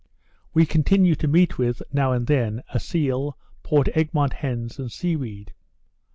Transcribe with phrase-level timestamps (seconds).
[0.51, 5.15] We continued to meet with, now and then, a seal, Port Egmont hens, and sea
[5.15, 5.53] weed.